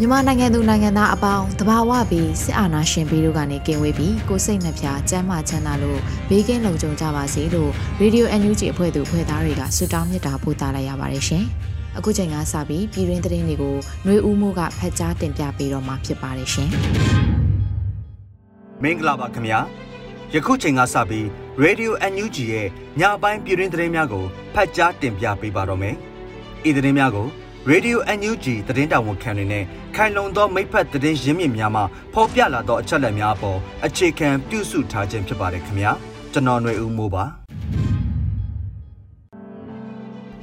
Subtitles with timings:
[0.00, 7.70] မြန်မာနိုင်ငံသူနိုင်ငံသားအပေါင်းတဘာဝပြီးစစ်အာဏာရှင်ပြီးတို့ကနေကင်ဝေးပြီးကိုစိတ်နှပြစမ်းမချမ်းသာလို့ဘေးကင်းလုံခြုံကြပါစေလို့
[8.02, 11.44] Radio NUG အဖွဲ့သူဖွဲ့သားတွေကဆုတောင်းမေတ္တာပို့သလိုက်ရပါတယ်ရှင်။
[11.96, 16.68] အခုချိန်ကစပြီးပြည်တွင်းသတင်းတွေကိုຫນွေဦးမှုကဖတ်ကြားတင်ပြပေးတော့မှာဖြစ်ပါတယ်ရှင်။
[18.82, 19.58] မင်္ဂလာပါခင်ဗျာ။
[20.34, 21.26] ယခုချိန်ကစပြီး
[21.64, 22.66] Radio NUG ရဲ့
[23.00, 25.94] ညပိုင်းပြည်တွင်းသတင်းများကိုဖတ်ကြားတင်ပြပေးပါတော့မယ်။
[26.68, 27.28] ဤသတင်းများကို
[27.72, 35.92] Radio NUG သတင်းတာဝန်ခံတွေနဲ့ခိုင်လုံသောမိဖက်သတင်းရင်းမြစ်များမှဖော်ပြလာသောအချက်အလက်များအပေါ်အခြေခံပြုစုထားခြင်းဖြစ်ပါတယ်ခင်ဗျာ
[36.32, 37.24] ကျွန်တော်ຫນွေဦးမိုးပါ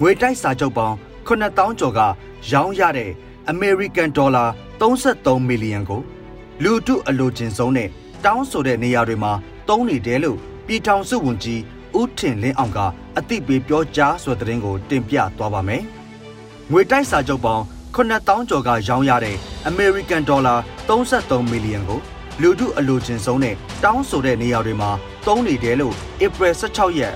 [0.02, 0.96] ငွေတိုက်စာချုပ်ပေါင်း
[1.28, 2.00] 9000ကျော်က
[2.52, 3.12] ရောင်းရတဲ့
[3.54, 4.48] American Dollar
[4.80, 6.02] 33 million ကို
[6.64, 7.90] လူထုအလိုချင်ဆုံးနဲ့
[8.26, 9.34] တောင်းဆိုတဲ့နေရာတွေမှာ
[9.70, 11.62] တုံးနေတယ်လို့ပြည်ထောင်စုဝန်ကြီး
[12.00, 12.80] ဦးထင်လင်းအောင်က
[13.18, 15.84] အသိပေးပြောကြားဆိုတဲ့သတင်းကိုတင်ပြသွားပါမယ်
[16.72, 17.64] ငွေတိုက်စာချုပ်ပေါင်း
[17.96, 19.38] 9000ကျော်ကရောင်းရတဲ့
[19.70, 22.00] American Dollar 33 million ကို
[22.42, 24.92] လူထုအလိုချင်ဆုံးနဲ့တောင်းဆိုတဲ့နေရာတွေမှာ
[25.28, 27.16] တုံးနေတယ်လို့ April 16ရက်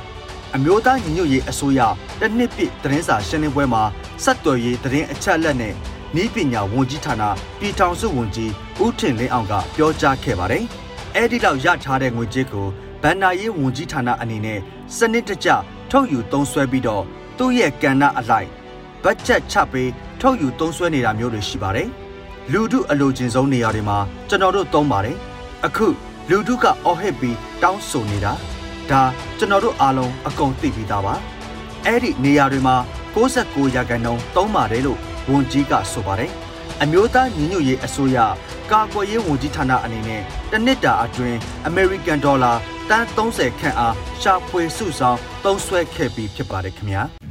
[0.56, 1.80] အမျိုးသားညီညွတ်ရေးအစိုးရ
[2.20, 3.84] တနှစ်ပြည့်သတင်းစာရှင်းလင်းပွဲမှာ
[4.24, 5.74] စက်တော်ရေးသတင်းအချက်အလက်နဲ့
[6.22, 7.24] ဤပညာဝန်ကြီးဌာန
[7.60, 8.52] ပြည်ထောင်စုဝန်ကြီး
[8.84, 10.64] ဦးထင်လင်းအောင်ကပြောကြားခဲ့ပါတယ်။
[11.16, 12.68] အဲဒီလောက်ရထားတဲ့ငွေကြေးကို
[13.02, 14.60] ဗန်နာရေးဝန်ကြီးဌာနအနေနဲ့
[14.96, 15.50] စနစ်တကျ
[15.92, 17.04] ထုတ်ယူသုံးစွဲပြီးတော့
[17.38, 18.50] သူ့ရဲ့ကဏ္ဍအလိုက်
[19.06, 19.90] ဘတ်ဂျက်ချပေး
[20.22, 21.88] ထုတ်ယူသုံးစွဲနေတာမျိုးတွေရှိပါတယ်။
[22.52, 23.98] လူထုအလိုချင်ဆုံးနေရာတွေမှာ
[24.30, 25.18] ကျွန်တော်တို့သုံးပါတယ်။
[25.66, 25.88] အခု
[26.30, 28.34] လူထုကအော်ဟစ်ပြီးတောင်းဆိုနေတာ
[28.90, 29.02] ဒါ
[29.38, 31.14] ကျွန်တော်တို့အားလုံးအကုန်သိပြီးသားပါ။
[31.86, 32.76] အဲ့ဒီနေရာတွေမှာ
[33.16, 35.00] 69ရာခိုင်နှုန်းသုံးပါတယ်လို့
[35.30, 36.32] ဝန်ကြီးကဆိုပါတယ်။
[36.82, 38.18] အမျိုးသားညီညွတ်ရေးအစိုးရ
[38.72, 41.38] ကာကွယ်ရေးဝန်ကြီးဌာနအနေနဲ့တနစ်တာအတွင်း
[41.70, 42.56] American Dollar
[42.90, 47.04] တန်း30ခန့်အားရှာဖွေစုဆောင်သုံးစွဲခဲ့ပြီးဖြစ်ပါတယ်ခင်ဗျာ။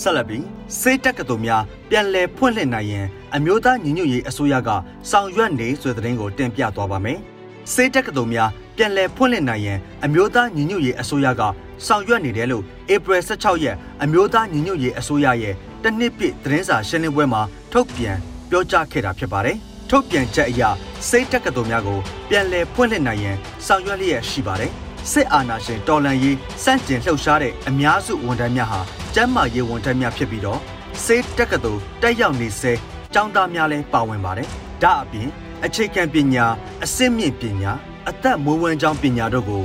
[0.00, 0.44] ဆက်လက်ပြီး
[0.80, 4.70] စေတက်ကတော်များပြန်လည်ဖွင့်လှစ်နိုင်ရင်အမျိုးသားညီညွတ်ရေးအစိုးရက
[5.10, 7.18] ဆောင်ရွက်နေဆိုတဲ့သတင်းကိုတင်ပြသွားပါမယ်။
[7.72, 11.42] စေတက်ကတော်များပြန်လည်ဖွင့်လှစ်နိုင်ရင်အမျိုးသားညီညွတ်ရေးအစိုးရက
[11.86, 12.64] ဆောင်ရွက်နေတယ်လို့
[12.94, 17.42] ဧပြီ16ရက်အမျိုးသားညီညွတ်ရေးအစိုးရရဲ့တနှစ်ပြည့်သတင်းစာရှင်းလင်းပွဲမှာ
[17.72, 18.16] ထုတ်ပြန်
[18.50, 19.56] ပြောကြားခဲ့တာဖြစ်ပါတယ်။
[19.90, 20.62] ထုတ်ပြန်ချက်အရ
[21.08, 23.36] စိတ်တက်ကတော်များကိုပြန်လည်ဖွင့်လှစ်နိုင်ရင်
[23.66, 24.72] ဆောင်ရွက်လျက်ရှိပါတယ်။
[25.12, 28.80] စစ်အာဏာရှင်တော်လှန်ရေးစန့်ကျင်လှုပ်ရှားတဲ့အများစုဝန်ထမ်းများဟာ
[29.14, 30.60] ကျန်းမာရေးဝန်ထမ်းများဖြစ်ပြီးတော့
[31.04, 32.72] စေတက်ကတော်တက်ရောက်နေစေ
[33.14, 34.48] ចောင်းသားများလည်းပါဝင်ပါတယ်။
[34.82, 35.28] ဒါအပြင်
[35.64, 36.46] အခြေခံပညာ
[36.84, 37.72] အစစ်မြင့်ပညာ
[38.08, 39.64] အသက်မွေးဝမ်းကြောင်းပညာတို့ကို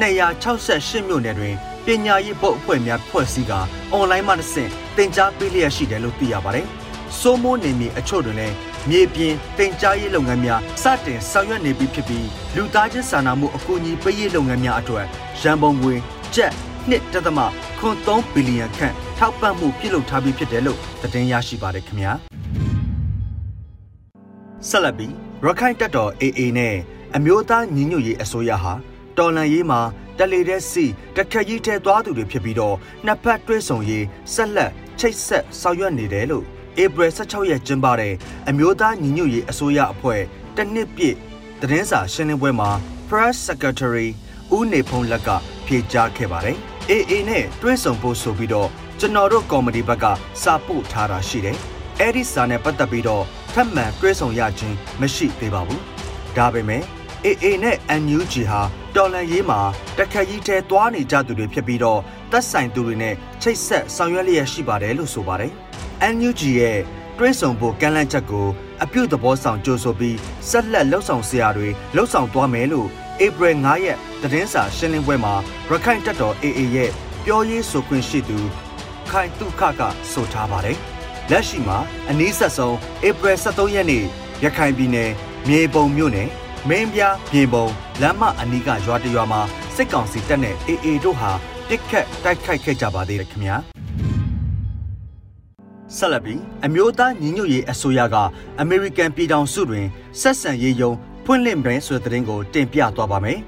[0.00, 1.54] 268မြို့နယ်တွင်
[1.86, 3.60] ပညာရေးဘုတ်အဖွဲ့များဖွဲ့စည်းကာ
[3.92, 6.66] အွန်လိုင်းမှတစ်ဆင့်သင်ကြားပေးလျက်ရှိတယ်လို့သိရပါတယ်။
[7.18, 8.54] စိုးမိုးနေမီအချို့တွင်လည်း
[8.90, 15.06] မြေပြင်တင်ကြားရေးလုပ်ငန်းများစတင်ဆောင်ရွက်နေပြီဖြစ်ပြီးလူသားချင်းစာနာမှုအကူအညီပေးရေးလုပ်ငန်းများအတွက်
[15.40, 15.94] ရန်ပုံငွေ
[16.34, 16.52] ကျပ်
[16.90, 22.12] 1.3ဘီလီယံခန့်ထောက်ပံ့မှုပြုလုပ်ထားပြီးဖြစ်တယ်လို့သတင်းရရှိပါတယ်ခင်ဗျာ
[24.68, 25.14] ဆက်လက်ပြီး
[25.44, 26.76] ရခိုင်တပ်တော် AA နဲ့
[27.16, 28.72] အမျိုးသားညီညွတ်ရေးအစိုးရဟာ
[29.18, 29.80] တော်လန်ရေးမှာ
[30.18, 30.84] တလေတဲ့စီ
[31.16, 34.04] တခက်ကြီးထဲသွားသူတွေဖြစ်ပြီးတော့နှစ်ဖက်တွဲဆုံရေး
[34.34, 36.46] ဆက်လက်ချိတ်ဆက်ဆောင်ရွက်နေတယ်လို့
[36.80, 38.14] ဧပြီ16ရက်ကျင်းပတဲ့
[38.48, 40.20] အမျိုးသားညီညွတ်ရေးအစိုးရအဖွဲ့
[40.56, 41.16] တနှစ်ပြည့်
[41.60, 42.70] သတင်းစာရှင်းလင်းပွဲမှာ
[43.08, 44.08] Press Secretary
[44.56, 45.28] ဦးနေဖုံးလက်က
[45.66, 46.56] ဖြေကြားခဲ့ပါတယ်။
[46.90, 48.68] AA နဲ့တွဲဆုံဖို့ဆိုပြီးတော့
[49.00, 50.04] ကျွန်တော်တို့ကော်မတီဘက်က
[50.42, 51.56] စာပို့ထားတာရှိတယ်။
[52.00, 53.24] အဲ့ဒီစာနဲ့ပတ်သက်ပြီးတော့
[53.54, 55.80] ထပ်မံတွဲဆုံရခြင်းမရှိသေးပါဘူး။
[56.36, 56.82] ဒါပေမဲ့
[57.26, 58.60] AA နဲ့ NUG ဟာ
[58.96, 59.60] တော်လန်ရေးမှာ
[59.98, 65.52] တခက်ကြီးတဲသွားနေကြသူတွေဖြစ်ပြီးတော့သက်ဆိုင်သူတွေနဲ့ချိတ်ဆက်ဆောင်ရွက်လျက်ရှိပါတယ်လို့ဆိုပါတယ်။
[66.10, 66.78] NUG ရဲ့
[67.18, 68.46] တွဲဆုံဖို့ကမ်းလှမ်းချက်ကို
[68.82, 70.16] အပြုသဘောဆောင်ကြိုးဆိုပြီး
[70.48, 72.88] ဆက်လက်လှုပ်ဆောင်စရာတွေလှုပ်ဆောင်သွားမယ်လို့
[73.24, 75.34] ဧပြီ9ရက်သတင်းစာရှင်းလင်းပွဲမှာ
[75.68, 76.90] ရခိုင်တပ်တော် AA ရဲ့
[77.24, 78.38] ပြောရေးဆိုခွင့်ရှိသူ
[79.10, 79.82] ခိုင်တုခက
[80.12, 80.76] ဆိုထားပါတယ်။
[81.30, 81.78] လက်ရှိမှာ
[82.10, 82.76] အနည်းဆက်ဆုံး
[83.06, 84.04] ဧပြီ23ရက်နေ့
[84.44, 85.10] ရခိုင်ပြည်နယ်
[85.48, 86.28] မြေပုံမြို့နယ်
[86.68, 87.00] မင်းပြ
[87.32, 87.66] ပြင်ပုံ
[88.00, 89.40] လမ်းမအနီးကရွာတရွာမှာ
[89.76, 91.30] စစ်ကောင်စီတပ်နဲ့အေအေတို့ဟာ
[91.68, 93.56] ပြစ်ခတ်တိုက်ခိုက်ခဲ့ကြပါသေးတယ်ခင်ဗျာ
[95.96, 98.16] ဆက်လက်ပြီးအမျိုးသားညီညွတ်ရေးအစိုးရက
[98.60, 99.86] အမေရိကန်ပြည်ထောင်စုတွင်
[100.20, 100.92] ဆက်ဆံရေးယုံ
[101.24, 103.38] ဖွင့်လှစ်မယ်ဆိုတဲ့သတင်းကိုတင်ပြသွားပါမယ်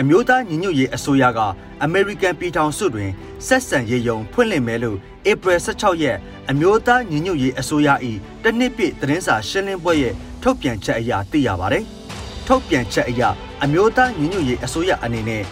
[0.00, 1.40] အမျိုးသားညီညွတ်ရေးအစိုးရက
[1.84, 3.10] အမေရိကန်ပြည်ထောင်စုတွင်
[3.46, 4.98] ဆက်ဆံရေးယုံဖွင့်လှစ်မယ်လို့
[5.30, 6.18] ဧပြီ16ရက်
[6.50, 7.88] အမျိုးသားညီညွတ်ရေးအစိုးရ၏
[8.42, 11.84] တနှစ်ပြည့်သတင်းစာရှင်းလင်းပွဲရဲ့ထုတ်ပြန်ချက်အရသိရပါတယ်။
[12.46, 13.22] ထုတ်ပြန်ချက်အရ
[13.62, 15.42] အမျိုးသားညီညွတ်ရေးအစိုးရအနေနဲ့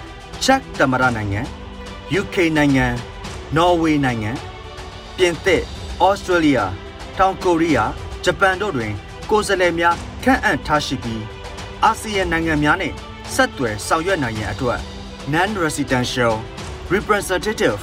[0.45, 1.41] ချက်တမရနိုင်ငံ
[2.21, 2.87] UK နိုင်ငံ
[3.57, 4.31] နော်ဝေနိုင်ငံ
[5.17, 5.63] ပြင်သစ်
[6.05, 6.59] ဩစတြေးလျ
[7.19, 7.91] တောင်ကိုရီးယား
[8.25, 8.93] ဂျပန်တို့တွင်
[9.31, 9.95] ကိုယ်စားလှယ်များ
[10.25, 11.23] ခန့်အပ်ထားရှိပြီး
[11.85, 12.93] အာဆီယံနိုင်ငံများနဲ့
[13.35, 14.81] ဆက်သွယ်ဆောင်ရွက်နိုင်ရန်အတွက်
[15.35, 16.35] non-residential
[16.95, 17.81] representative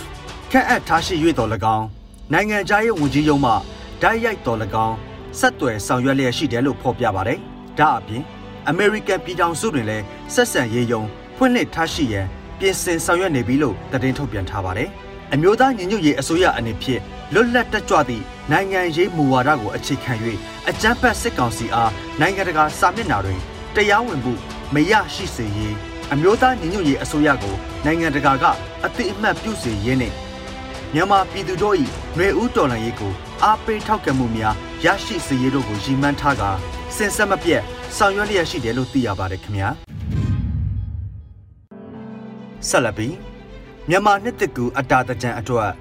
[0.51, 1.87] ခန့်အပ်ထားရှိ၍တော်၎င်း
[2.33, 3.51] နိုင်ငံခြားရေးဝန်ကြီးရုံးမှ
[4.01, 4.97] ဓာတ်ရိုက်တော်၎င်း
[5.39, 7.39] ဆက်သွယ်ဆောင်ရွက်လျက်ရှိတယ်လို့ဖော်ပြပါတယ်။
[7.79, 8.23] ဒါအပြင်
[8.71, 11.03] American ပြည်ထောင်စုတွင်လည်းဆက်ဆံရေးယုံ
[11.37, 12.25] ဖွင့်လှစ်ထားရှိရန်
[12.59, 14.89] ပြင်ဆင်ဆောင်ရွက်နေပြီလို့သတင်းထုတ်ပြန်ထားပါတယ်။
[15.33, 17.01] အမျိုးသားညီညွတ်ရေးအစိုးရအနေဖြင့်
[17.33, 20.13] လွတ်လပ်တက်ကြွသည့်နိုင်ငံရေးမူဝါဒကိုအခြေခံ၍
[20.69, 23.39] အကြမ်းဖက်စစ်ကောင်စီအားနိုင်ငံတကာစာမျက်နှာတွင်
[23.75, 24.33] တရားဝင်မှု
[24.73, 25.75] မရရှိစေရေး
[26.13, 28.43] အမျိုးသားညီညွတ်ရေးအစိုးရကိုနိုင်ငံတကာက
[28.85, 30.13] အသိအမှတ်ပြုစေရင်းနဲ့
[30.93, 31.75] မြန်မာပြည်သူတို့၏
[32.15, 33.13] ຫນွေဦးတော်လှန်ရေးကို
[33.43, 34.55] အားပေးထောက်ခံမှုများ
[34.85, 36.49] ရရှိစေရေးတို့ကိုရည်မှန်းထားကာ
[36.95, 37.61] စင်ဆက်မပြတ်
[37.97, 39.69] ဆောင်ရွက်လျက်ရှိတယ်လို့သိရပါတယ်ခင်ဗျာ
[42.69, 43.15] ဆက်လက်ပြီး
[43.89, 45.71] မြန်မာနှစ်တကူအတာတကြံအတွက်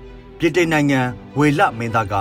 [0.44, 1.00] ပြည်တိန်နိုင်ငံ
[1.38, 2.14] ဝေလမင်းသားက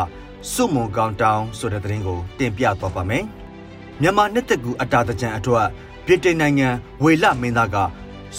[0.51, 3.25] စုမုံကောင်တောင်ဆိုတဲ့သတင်းကိုတင်ပြသွားပါမယ်
[4.01, 5.67] မြန်မာနှစ်တကူအတာတကြံအတွက်
[6.05, 6.67] ပြည်တိန်နိုင်ငံ
[7.03, 7.77] ဝေလမင်းသားက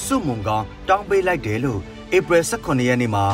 [0.04, 1.80] စုမုံကောင်တောင်းပေးလိုက်တယ်လို့
[2.16, 3.24] ဧပြီ18ရက်နေ့မှာ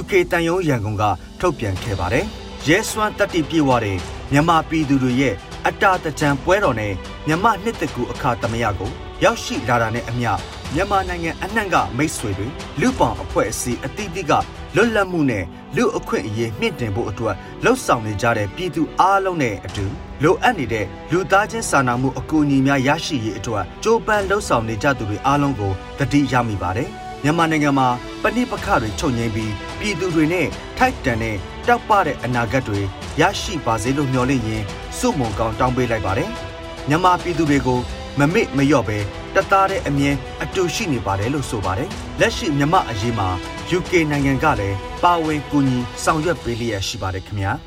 [0.00, 1.04] UK တန်ယုံရန်ကုန်က
[1.40, 2.26] ထုတ်ပြန်ခဲ့ပါတယ်။
[2.68, 3.98] ရဲစွမ်းတက်တီပြေဝတဲ့
[4.32, 5.34] မြန်မာပြည်သူတွေရဲ့
[5.66, 6.92] အတာတကြံပွဲတော်နဲ့
[7.26, 8.90] မြန်မာနှစ်တကူအခါသမယကို
[9.24, 10.30] ရောက်ရှိလာတာနဲ့အမျှ
[10.74, 12.48] မြန်မာနိုင်ငံအနှံ့ကမိတ်ဆွေတွေ
[12.80, 14.32] လူပောင်အဖွဲ့အစည်းအသီးသီးက
[14.76, 15.44] လွတ်လပ်မှုနဲ့
[15.76, 19.86] လူအခွင့်အရေးမြင့်တင်ဖို့အတွက်လှုံ့ဆော်နေကြတဲ့ပြည်သူအားလုံးနဲ့အတူ
[20.22, 26.88] လိုအပ်နေတဲ့လူသားချင်းစာနာမှုအကူအညီများရရှိရေးအတွက်ကြိုးပမ်းလှုံ့ဆော်နေကြသူတွေအားလုံးကိုတတိရမိပါတယ်။
[27.22, 27.88] မြန်မာနိုင်ငံမှာ
[28.22, 30.46] ပဏိပခတွေချုပ်ငြိမ်းပြီးပြည်သူတွေနဲ့
[30.78, 31.36] ထိုက်တန်တဲ့
[31.66, 32.80] တောက်ပတဲ့အနာဂတ်တွေ
[33.20, 34.64] ရရှိပါစေလို့မျှော်လင့်ရင်း
[34.98, 36.30] စုမုံကောင်းတောင်းပေးလိုက်ပါတယ်။
[36.88, 37.80] မြန်မာပြည်သူတွေကို
[38.18, 38.98] မမေ့မလျော့ပဲ
[39.36, 41.88] တသားတဲ့အမြင်အတူရှိနေပါတယ်လို့ဆိုပါတယ်။
[42.20, 43.28] လက်ရှိမြမအရေးမှာ
[43.76, 47.52] UK နိုင်ငံကလည်းပါဝင်ကူညီဆောင်ရွက်ပေးလျက်ရှိပါတယ်ခင်ဗျာ။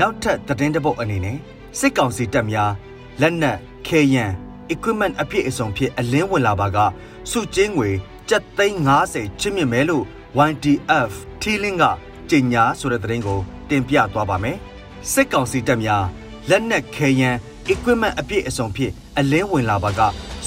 [0.00, 1.36] နောက်ထပ်သတင်းတပုတ်အနေနဲ့
[1.78, 2.72] စစ်ကောင်စီတပ်များ
[3.20, 4.24] လက်နက်ခဲယံ
[4.72, 6.78] equipment အပြည့်အစုံဖြင့်အလင်းဝင်လာပါက
[7.30, 7.90] စုကျင်းငွေ
[8.28, 8.78] 7သိန်း
[9.10, 10.04] 50ချင်းမြင့်မယ်လို့
[10.48, 11.84] YDF T-Link က
[12.30, 13.38] ကြေညာဆိုတဲ့သတင်းကို
[13.70, 14.56] တင်ပြသွားပါမယ်။
[15.12, 16.04] စစ်ကောင်စီတပ်များ
[16.50, 17.30] လက်နက်ခဲယံ
[17.72, 20.00] equipment အပြည့်အစုံဖြင့်အလင်းဝင်လာပါက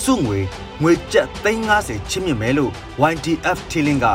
[0.03, 0.39] စုငွေ
[0.81, 2.71] ငွေကျပ်350ချင်းမြင့်မယ်လို့
[3.11, 4.07] YDF T-Link က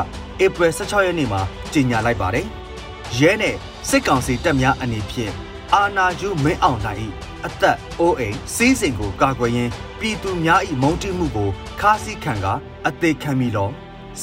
[0.43, 1.41] ဧပြီ16ရက်နေ့မှာ
[1.73, 2.45] ကြေညာလိုက်ပါတယ်။
[3.19, 3.55] ရဲနဲ့
[3.89, 5.33] စစ်ကောင်စီတပ်များအနေဖြင့်
[5.73, 6.99] အာနာယူမင်းအောင်နိုင်၏
[7.45, 11.49] အသက်အိုးအိမ်စီးစိမ်ကိုကာကွယ်ရင်းပြည်သူများ၏မုန်းတီးမှုကို
[11.79, 12.47] ခါးစည်းခံက
[12.87, 13.69] အသေးခံမိလော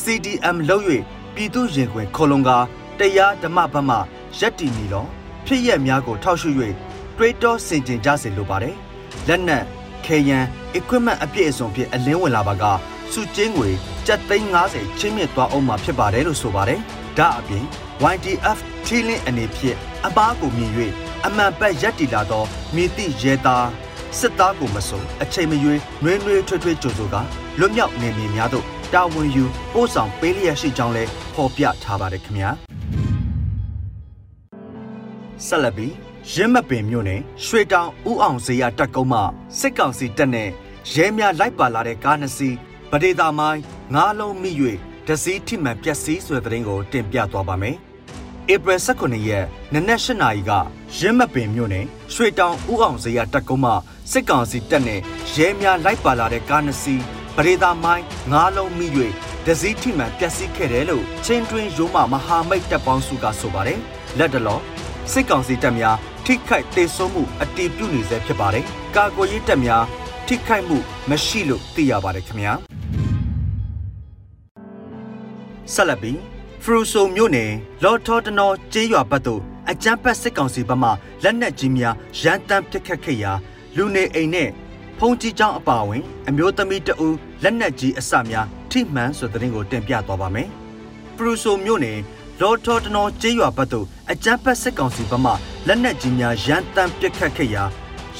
[0.00, 0.84] CDM လုပ်၍
[1.34, 2.50] ပြည်သူရင်ခွင်ခေါလုံက
[2.98, 3.96] တရားဓမ္မဘက်မှ
[4.38, 5.06] ရက်တီမီလော
[5.46, 6.50] ဖြစ်ရက်များကိုထောက်ရှု၍
[7.22, 8.76] တွေးတောဆင်ခြင်ကြစေလိုပါတယ်
[9.28, 9.64] လက်နက်
[10.04, 10.38] ခေယံ
[10.78, 12.64] equipment အပြည့်အစုံဖြင့်အလင်းဝင်လာပါက
[13.12, 13.68] စုကျင်းငွေ
[14.06, 16.80] 750ချင်းမြင့်သွားအောင်မှာဖြစ်ပါတယ်လို့ဆိုပါတယ်
[17.18, 17.64] ဒါအပြင်
[18.12, 20.72] YDF ထီလင်းအနေဖြင့်အပားကိုမြင်၍
[21.26, 23.68] အမှန်ပတ်ရက်တီလာသောမိတိရဲသား
[24.18, 27.16] စစ်သားကိုမစုံအချိန်မရွေးနှွေးနှွေးထွေးထွေးကြိုဆိုက
[27.58, 32.50] လွတ်မြောက်နေမည်များတို့တာဝန်ယူပို့ဆောင်ပေးလျက်ရှိကြောင်းလည်းဖော်ပြထားပါတယ်ခင်ဗျာ
[35.46, 39.20] ဆက်လက်ပြီး ရင်းမပင်မြို့နယ်ရွှေတောင်ဥအောင်ဇေယတက်ကုန်းမှ
[39.58, 40.48] စစ်ကောင်စီတပ်နဲ့
[40.92, 42.56] ရဲများလိုက်ပါလာတဲ့ကားနှစ်စီး
[42.90, 43.62] ဗဒေတာမိုင်း
[43.94, 44.50] ငါးလုံးမိ၍
[45.06, 47.76] ဒစီထိမှန်ပျက်စီးဆိုတဲ့သတင်းကိုတင်ပြသွားပါမယ်
[48.52, 50.52] ဧပြီ18ရက်နနက်၈နာရီက
[50.98, 53.72] ရင်းမပင်မြို့နယ်ရွှေတောင်ဥအောင်ဇေယတက်ကုန်းမှ
[54.12, 55.00] စစ်ကောင်စီတပ်နဲ့
[55.34, 57.02] ရဲများလိုက်ပါလာတဲ့ကားနှစ်စီး
[57.36, 58.86] ပရိသာမိုင်းငါးလုံးမိ၍
[59.46, 63.80] ဒစည်းထိမှန်ပျက်စီးခဲ့တယ်လို့ချင်းတွင်ရိုးမမဟာမိတ်တပ်ပေါင်းစုကဆိုပါတယ်
[64.18, 64.60] လက်တလော
[65.12, 65.96] စစ်ကောင်စီတပ်များ
[66.26, 68.64] ထိခိုက်ဒေဆုံးမှုအတီးပြုနေဆဲဖြစ်ပါတယ်
[68.96, 69.84] ကာကွယ်ရေးတပ်များ
[70.26, 70.78] ထိခိုက်မှု
[71.10, 72.52] မရှိလို့သိရပါတယ်ခင်ဗျာ
[75.74, 76.18] ဆက်လက်ပြီး
[76.62, 77.50] ဖရူဆိုမြို့နယ်
[77.84, 80.90] လော်ထော်တနော်ကျေးရွာဘက်သို့အကြမ်းဖက်စစ်ကောင်စီဘက်မှ
[81.22, 83.32] လက်နက်ကြီးများရန်တမ်းပစ်ခတ်ခဲ့ရာ
[83.76, 84.48] လူနေအိမ်နဲ့
[84.98, 87.08] ဖုန်ကြီးကျောင်းအပါအဝင် အမျိုးသမီးတအူ
[87.42, 90.48] လက်နက်ကြီးအစများထိမှန်ဆိုတဲ့တင်ကိုတင်ပြသွားပါမယ်။
[91.16, 91.98] ပရူဆိုမြို့နယ်
[92.42, 95.32] လော်ထော်တနော်ကျေးရွာဘက်သို့အကြမ်းဖက်စစ်ကောင်စီဘက်မှ
[95.66, 97.64] လက်နက်ကြီးများရန်တမ်းပစ်ခတ်ခဲ့ရာ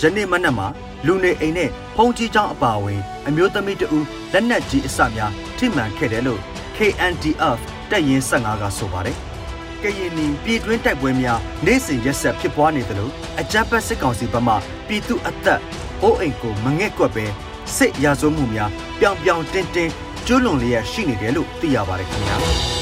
[0.00, 0.66] ယနေ့မနက်မှာ
[1.06, 6.40] လူနေအိမ်နဲ့ဖုန်ကြီးကျောင်းအပါအဝင်အမျိုးသမီးတဦးလက်နက်ကြီးအစများထိမှန်ခဲ့တယ်လို့
[6.76, 7.58] KNDF
[7.90, 9.16] တပ်ရင်း15ကဆိုပါတယ်။
[9.82, 13.10] ကရင်နီပြည်တွင်းတိုက်ပွဲများနေ့စဉ်ရက်ဆက်ဖြစ်ပွားနေသလို
[13.40, 14.54] အကြမ်းဖက်စစ်ကောင်စီဘက်မှ
[14.86, 15.60] ပြည်သူအသက်
[16.02, 17.26] အိုးအိမ်ကိုမငဲ့ကွက်ပဲ
[17.76, 19.92] စစ်ရာဇဝမှုများပြောင်ပြောင်တင်းတင်း
[20.26, 22.38] ကျွလွန်လျက်ရှိနေတယ်လို့သိရပါတယ်ခင်ဗျာ။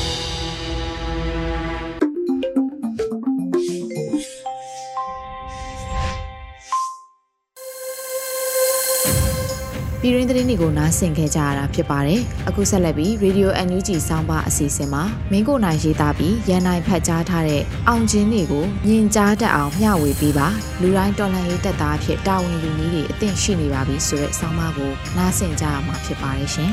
[10.08, 20.48] ပြည်ရင်းသတင်းတွေကိုနားဆင်ခဲ့ကြရတာဖြစ်ပါတယ်။အခုဆက်လက်ပြီး Radio NUG ဆောင်းပါအစီအစဉ်မှာမင်းကိုနိုင်ရေးသားပြီးရန်နိုင်ဖတ်ကြားထားတဲ့အောင်ချင်းတွေကိုမြင်ကြားတတ်အောင်မျှဝေပေးပါ။
[20.80, 26.70] လူတိုင်းတော်လှန်ရေးတပ်သားဖြစ်တာဝန်ယူနည်းတွေအသင့်ရှိနေပါပြီဆိုတဲ့ဆောင်းပါကိုနားဆင်ကြရမှာဖြစ်ပါတယ်ရှင်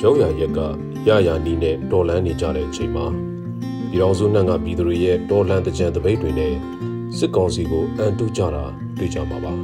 [0.00, 0.60] ရောက်ရရက်က
[1.08, 3.29] ရရနီးနဲ့တော်လန်းနေကြတဲ့အချိန်မှာ
[3.92, 6.54] ပြည်တော်စုနှံကပြည်သူတွေရဲ့တော်လှန်တကြံတပိတ်တွေနဲ့
[7.16, 8.64] စစ်ကောင်စီကိုအန်တုကြတာ
[8.98, 9.54] တွေ့ကြမှာပါ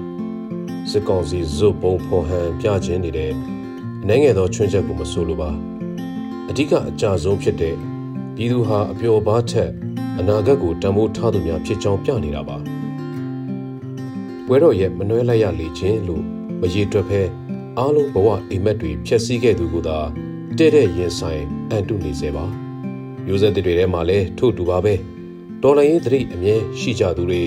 [0.90, 3.30] စစ်ကောင်စီဇွတ်ပုံဖော်ဟန်ပြခြင်းနေတဲ့
[4.02, 5.50] အနေငယ်သောချွင်းချက်ကိုမဆိုလိုပါ
[6.48, 7.74] အဓိကအကြဆုံးဖြစ်တဲ့
[8.36, 9.70] ပြည်သူဟာအပျော်ပါးထက်
[10.18, 12.56] အနာဂတ်ကိုတံမိုးထားသူများဖြစ်ကြောင်းပြနေတာပါ
[14.46, 16.24] ဘွဲတော်ရဲ့မနှွဲလိုက်ရလေခြင်းလို့
[16.60, 17.22] မရေတွက်ဖဲ
[17.78, 19.98] အားလုံးဘဝအိမ်မက်တွေဖျက်ဆီးခဲ့သူကသာ
[20.58, 22.65] တဲ့တဲ့ရင်ဆိုင်အန်တုနေစေပါ
[23.26, 24.94] မျိုးဆက်တွေထဲမှာလည်းထို့တူပါပဲ
[25.62, 27.42] တော်လိုင်းရေးသတိအမြဲရှိကြသူတွေ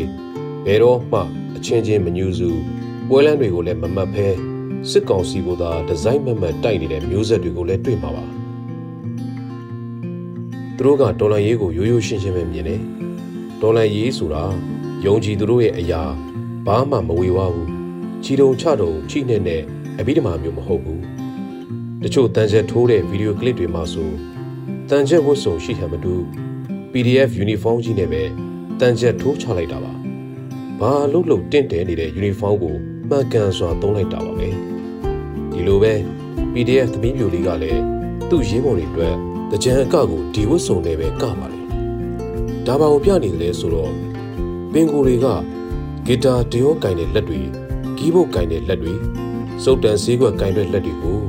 [0.66, 1.20] ဘယ်တော့မှ
[1.56, 2.50] အချင်းချင်းမညူစု
[3.08, 4.28] ပွဲလန်းတွေကိုလည်းမမတ်ဖဲ
[4.90, 8.26] စစ်ကောင်စီကသာဒီဇိုင်းမမတ်တိုက်နေတဲ့မျိုးဆက်တွေကိုလည်းတွေ့မှာပါ
[10.78, 12.82] သူတို့ကတော်လိုင်းရေးကိုရိုးရိုးရှင်းရှင်းပဲမြင်တယ်
[13.62, 14.44] တော်လိုင်းရေးဆိုတာ
[15.06, 16.02] ယုံကြည်သူတို့ရဲ့အရာ
[16.66, 17.70] ဘာမှမဝေဝါဘူး
[18.24, 19.62] ချီတုံချတုံချိနဲ့နဲ့
[20.00, 21.04] အဘိဓမ္မာမျိုးမဟုတ်ဘူး
[22.04, 24.10] တချို့တန်ချက်ထိုးတဲ့ဗီဒီယိုကလစ်တွေမှာဆို
[24.92, 26.14] တန်ချက်ဝတ်စုံရှိဟန်မတူ
[26.92, 28.24] PDF uniform ကြီးနဲ့ပဲ
[28.80, 29.94] တန်ချက်ထိုးချလိုက်တာပါ
[30.80, 32.76] ဘာလို့လို့တင့်တယ်နေတဲ့ uniform ကို
[33.10, 34.48] မှန်ကန်စွာသုံးလိုက်တာပါပဲ
[35.52, 35.94] ဒီလိုပဲ
[36.54, 37.82] PDF သမီးမျိုးလေးကလည်း
[38.30, 39.16] သူ့ရင်းပေါ်တွေအတွက်
[39.52, 41.60] တကြံအကကိုဒီဝတ်စုံနဲ့ပဲကပါလေ
[42.68, 43.94] ဒါပါကိုပြနေတယ်ဆိုတော့
[44.74, 45.28] ပင်ကိုတွေက
[46.06, 47.42] ဂီတာတရောကင်တဲ့လက်တွေ
[47.98, 48.94] ကီးဘုတ်ကင်တဲ့လက်တွေ
[49.64, 51.20] စုပ်တန်ဈေးကွက်ကင်တဲ့လက်တွေကို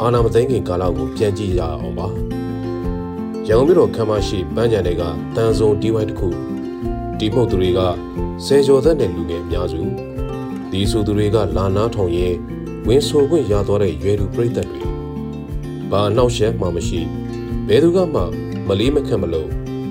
[0.00, 2.29] အာနာမသိငင်ကာလကိုပြန်ကြည့်ရအောင်ပါ
[3.52, 5.02] ရန်ကုန်မြို့တော်ခမ်းမရှိပန်းကြံတွေက
[5.36, 6.28] တန်စုံဒီဝိုင်းတစ်ခု
[7.18, 7.80] ဒီမှုတ်သူတွေက
[8.44, 9.80] ဆယ်ကျော်သက်တဲ့လူငယ်အများစု
[10.70, 12.34] ဒီဆိုသူတွေကလာနာထောင်ရင်
[12.86, 14.82] ဝင်းဆိုခွင့်ရသွားတဲ့ရွယ်သူပြိသက်တွေ
[15.90, 17.00] ဘာနှောက်ယှက်မှမရှိ
[17.68, 18.20] ဘယ်သူကမှ
[18.68, 19.48] မလေးမခန့်မလို့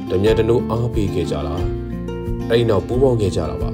[0.10, 1.56] တမျက်တနိုးအားပေးခဲ့ကြတာ
[2.50, 3.70] အဲ့နောက်ပူးပေါင်းခဲ့ကြတာပါ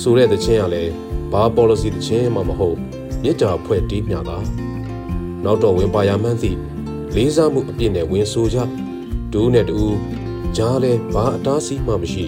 [0.00, 0.92] ဆိုတဲ့တခြင်းကလည်း
[1.32, 2.76] ဘာ policy တခြင်းမှမဟုတ်
[3.22, 4.38] မြစ်တာဖွဲ့တီးမြတာ
[5.44, 6.58] နောက်တော့ဝင်ပါရမှန်းသည့်
[7.14, 8.58] လေးစားမှုအပြည့်နဲ့ဝင်ဆိုကြ
[9.32, 9.80] ဒူးနဲ့တူ
[10.56, 12.26] ကြားလဲဘာအတားဆီးမှမရှိ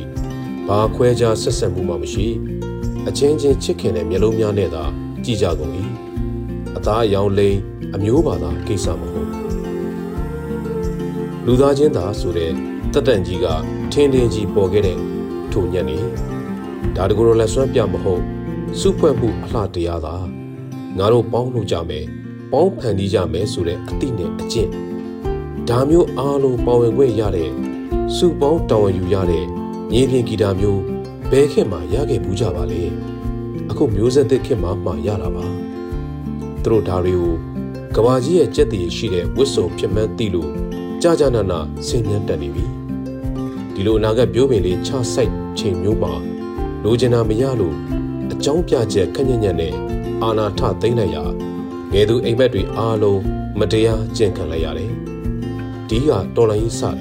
[0.68, 2.26] ဘာခွဲခြားဆက်ဆက်မှုမှမရှိ
[3.09, 4.85] အချင်းချင်းချစ်ခင်တဲ့မျိုးလုံးများနဲ့သာ
[5.25, 5.73] ကြည်ကြကုန်၏
[6.76, 7.59] အသားအယောင်လိန်
[7.94, 9.30] အမျိုးဘာသာကိစ္စမဟုတ်
[11.47, 12.52] လူသားချင်းသာဆိုတဲ့
[12.92, 13.47] တက်တန်ကြီးက
[13.92, 14.99] ထင်းထင်းကြီးပေါ်ခဲ့တဲ့
[15.52, 15.99] ထိုညက်နေ
[16.97, 18.23] ဒါတကူတော့လက်ဆွမ်းပြမဟုတ်
[18.80, 20.14] စုဖွဲ့မှုအလှတရားသာ
[20.99, 22.04] ငါတို့ပေါင်းလို့ကြမယ်
[22.52, 24.71] ပေါင်းဖန်တီးကြမယ်ဆိုတဲ့အတိနဲ့အကျင့်
[25.69, 27.50] ဒါမျိုးအားလုံးပါဝင်ခွင့်ရတဲ့
[28.16, 29.47] စုပေါင်းတာဝန်ယူရတဲ့
[29.90, 30.81] မြေပြင်ဂီတာမျိုး
[31.31, 32.83] ဘယ်ခေတ်မှရခဲ့ဘူးကြပါလေ
[33.71, 35.47] အခုမျိုးဆက်သစ်ခေတ်မှမှရတာပါ
[36.62, 37.35] သူတို့ဒါတွေကို
[37.95, 40.50] ကဘာကြီးရဲ့ကြက်တည်ရှိတဲ့ဝစ်စုံဖြစ်မှန်းသိလို့
[41.02, 42.64] ကြာကြာနာနာဆင်ញံတက်နေပြီ
[43.75, 46.12] ဒီလိုအနာဂတ်ပြိုးပင်လေးချဆိုင်ချိန်မျိုးမှာ
[46.85, 47.75] လိုချင်တာမရလို့
[48.33, 49.75] အကြောင်းပြချက်ခက်ညံ့ညံ့နဲ့
[50.23, 51.25] အာနာထသိမ့်လိုက်ရာ
[51.92, 53.21] ငယ်သူအိမ်မက်တွေအားလုံး
[53.59, 55.12] မတရားကျင့်ခံလိုက်ရတယ်
[55.92, 56.96] ဒီကတော်လိုင်းကြီးစတယ်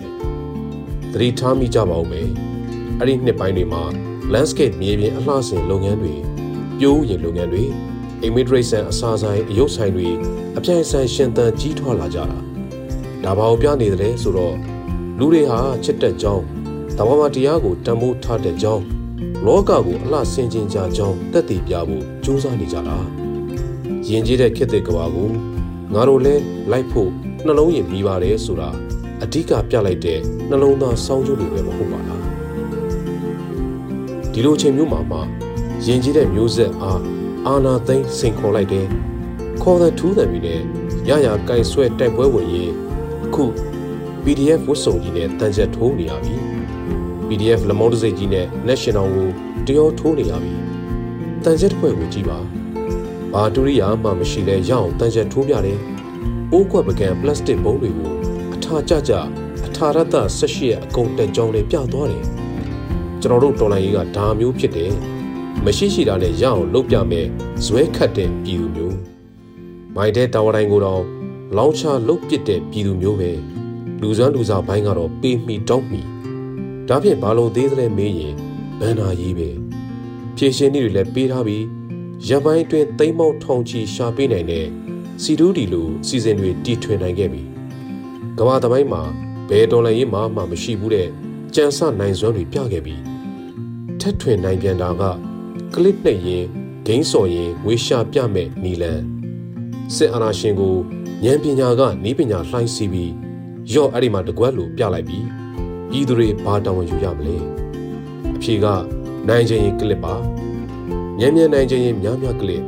[1.13, 2.27] သတိထားမိကြပါဦးမယ်
[2.99, 3.83] အဲ့ဒီနှစ်ပိုင်းတွေမှာ
[4.33, 6.13] landscape မြေပြင်အလှဆင်လုပ်ငန်းတွေ
[6.79, 7.63] ပြိုးရင်လုပ်ငန်းတွေ
[8.27, 10.07] immigration အစားဆိုင်အယုတ်ဆိုင်တွေ
[10.57, 12.39] အပြိုင်ဆိုင်ရှင်သန်ကြီးထွားလာကြတာ
[13.23, 14.55] ဒါဘာကိုပြနေတယ်လဲဆိုတော့
[15.19, 16.43] လူတွေဟာချစ်တဲ့ကြောင်း
[16.97, 18.83] တဘာဝတရားကိုတန်ဖိုးထားတဲ့ကြောင်း
[19.45, 22.97] လောကကိုအလှဆင်ခြင်ကြကြောင်းတက်တည်ပြဖို့ကြိုးစားနေကြတာ
[24.07, 25.29] ယဉ်ကျေးတဲ့ခေတ်သစ်ကဘာကို
[25.93, 26.35] ငါတို့လဲ
[26.71, 27.11] လိုက်ဖို့
[27.45, 28.69] နှလုံးရင်ပြီးပါတယ်ဆိုတာ
[29.23, 32.23] အဓိကပြလိုက်တဲ့နှလုံးသားစောင်းကျိုးတွေပဲမဟုတ်ပါလား
[34.33, 35.19] ဒီလိုချိန်မျိုးမှာမှ
[35.85, 37.01] ယဉ်ကျေးတဲ့မျိုးဆက်အား
[37.47, 38.87] အာနာသိန်းစိန်ခေါ်လိုက်တယ်
[39.61, 40.61] ခေါ်တဲ့ထူးတယ်ပြီးနဲ့
[41.09, 42.71] ရရကင်ဆွဲတိုက်ပွဲဝင်ရင်
[43.25, 43.45] အခု
[44.23, 46.35] PDF ဝတ်စုံကြီးနဲ့တန်ချက်ထိုးနေရပြီ
[47.27, 49.27] PDF လမောင်းတစိတ်ကြီးနဲ့ National ကို
[49.67, 50.53] တရောထိုးနေရပြီ
[51.43, 52.39] တန်ချက်တစ်ဖွဲ့ကိုကြည့်ပါ
[53.33, 55.79] ဘာတူရိယာမှမရှိလဲရအောင်တန်ချက်ထိုးပြတယ်
[56.51, 58.20] အိုးကွက်ပကံပလတ်စတစ်ဘုံတွေကိုအ
[58.71, 59.13] ထာကျကျ
[59.65, 62.25] အထာရတဆက်ရှိရဲ့အကုန်တက်ကြောင်းလေးပြသွားတယ်
[63.21, 64.91] ကျွန်တော်တို့တော်လိုင်းရေးကဒါမျိုးဖြစ်တယ်
[65.65, 67.27] မရှိရှိတာနဲ့ရအောင်လုပ်ပြမယ်
[67.65, 68.97] ဇွဲခတ်တဲ့ပြည်သူမျိုး
[69.95, 71.03] မိုက်တဲ့တာဝတိုင်းကိုတော့
[71.57, 73.31] လောင်းချလုတ်ပစ်တဲ့ပြည်သူမျိုးပဲ
[74.01, 76.01] လူစွမ်းလူစားဘိုင်းကတော့ပေးမိတောင်းမိ
[76.87, 78.35] ဒါဖြင့်ဘာလို့သေးသလဲမေးရင်
[78.79, 79.49] ဘန္နာကြီးပဲ
[80.35, 81.65] ဖြည့်ရှင်နည်းတွေလည်းပေးထားပြီး
[82.27, 84.65] ရပိုင်းအတွင်းသိမ်းမောက်ထောင်ချီရှာပေးနိုင်တဲ့
[85.21, 87.43] စီဒူးဒီလိုစီစဉ်တွေတည်ထွင်နိုင်ခဲ့ပြီ
[88.43, 89.03] ကမ္ဘာသမိုင်းမှာ
[89.49, 91.09] ဘယ်တော်လှန်ရေးမှမှမရှိဘူးတဲ့
[91.55, 93.01] ကြံစနိုင်စွမ်းတွေပြခဲ့ပြီး
[93.99, 95.03] ထက်ထွင်နိုင်ပြန်တာက
[95.73, 96.45] ကလစ်နဲ့ရင်
[96.87, 99.01] ဂိမ်းစော်ရင်ဝေရှာပြမဲ့နီလန်
[99.95, 100.75] စစ်အာဏာရှင်ကို
[101.23, 103.13] ဉာဏ်ပညာကနီးပညာလှိုင်းစီးပြီး
[103.73, 105.25] ရော့အဲ့ဒီမှာတကွက်လိုပြလိုက်ပြီး
[105.99, 107.37] ဤသူတွေဘာတောင်းယူရမလဲ
[108.35, 108.65] အဖြေက
[109.27, 110.15] နိုင်ခြင်းရင်ကလစ်ပါ
[111.19, 112.63] ဉာဏ်ဉာဏ်နိုင်ခြင်းရင်များများကလစ်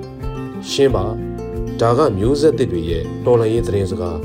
[0.70, 1.06] ရှင်းပါ
[1.80, 4.20] ဒါကမျိုးဆက်သစ်တွေရဲ့တော်လှန်ရေးသတင်းစကား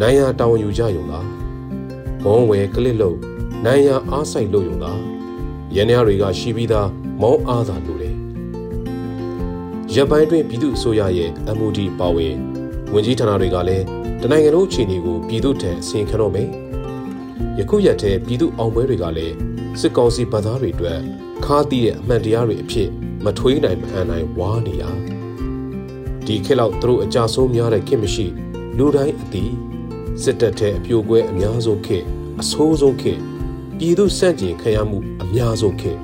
[0.00, 1.26] နိုင်ရတောင်းယူကြရုံလား
[2.22, 3.16] ဘုံဝဲကလစ်လို့
[3.64, 5.00] နိုင်ရအားဆိုင်လို့ရုံလား
[5.76, 6.88] ရန်ရတွေကရှိပြီးသား
[7.20, 8.10] မောင်းအားသာလို့လေ
[9.94, 12.34] ရပ်ပိုင်းတွင်ပြည်သူ့အစိုးရရဲ့ MOD ပါဝင်
[12.92, 13.84] ဝန်ကြီးဌာနတွေကလည်း
[14.22, 16.48] တနိုင်ငံလုံးအခြေအနေကိုပြည်သူ့ထံအစီရင်ခံတော့မယ်
[17.58, 19.34] ယခုရက်ထဲပြည်သူ့အောင်ပွဲတွေကလည်း
[19.80, 21.00] စစ်ကောင်စီဗတ်သားတွေအတွက်
[21.44, 22.88] ခါးသီးရဲ့အမှန်တရားတွေအဖြစ်
[23.24, 24.84] မထွေးနိုင်မအန်နိုင်ဝါနေရ
[26.26, 28.26] ဒီခေတ်လောက်သူတို့အကြဆုံးများတဲ့ခေတ်မရှိ
[28.76, 29.52] လူတိုင်းအသည်
[30.22, 32.04] စစ်တပ်ထဲအပြိုကွဲအများဆုံးခေတ်
[32.40, 33.20] အဆိုးဆုံးခေတ်
[33.78, 35.98] ပြည်သူစန့်ကျင်ခံရမှုအများဆုံးခေတ်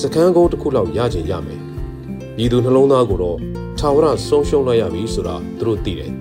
[0.00, 1.60] စကန်းကုန်းတစ်ခုလောက်ရချင်ရမယ်
[2.36, 3.38] ပြည်သူနှလုံးသားကိုတော့
[3.78, 6.12] ထာဝရဆုံးရှုံးလိုက်ရပြီဆိုတာသူတို့သိတယ်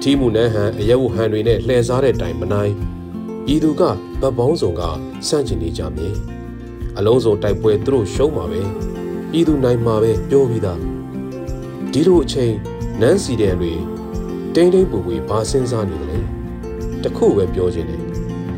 [0.00, 2.72] ထီးမှုနဲ့ဟန်အရက်ဝဟန်တွေနဲ့လှည့်စားတဲ့တိုင်မနိုင်
[3.44, 3.82] ပြည်သူက
[4.20, 4.82] ဗတ်ပေါင်းစုံက
[5.28, 6.16] စန့်ကျင်နေကြမြင်
[6.98, 8.62] အလုံးစုံတိုက်ပွဲသူတို့ရှုံးမှာပဲ
[9.30, 10.80] ပြည်သူနိုင်မှာပဲပြောပြီးသား
[11.92, 12.54] ဒီလိုအချိန်
[13.00, 13.72] နန်းစီတဲ့တွေ
[14.54, 16.20] တိမ့်တိမ့်ပူပူဘာစဉ်းစားနေတယ်လဲ
[17.04, 18.04] တခုပဲပြောချင်တယ်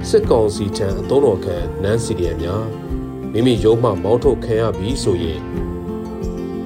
[0.08, 2.64] စစ်ကောင်စီထံအသုံးတော်ခံနန်းစီတဲ့များ
[3.32, 5.40] မိမိရုံးမှမောင်းထုတ်ခံရပြီဆိုရင်